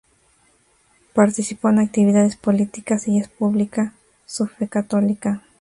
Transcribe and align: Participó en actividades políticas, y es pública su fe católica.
Participó 1.13 1.69
en 1.69 1.77
actividades 1.77 2.35
políticas, 2.35 3.07
y 3.07 3.19
es 3.19 3.27
pública 3.27 3.93
su 4.25 4.47
fe 4.47 4.67
católica. 4.67 5.43